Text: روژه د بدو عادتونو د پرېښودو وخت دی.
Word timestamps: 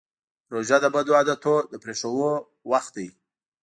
روژه 0.53 0.77
د 0.81 0.85
بدو 0.95 1.11
عادتونو 1.19 1.67
د 1.71 1.73
پرېښودو 1.83 2.31
وخت 2.71 2.91
دی. 2.97 3.07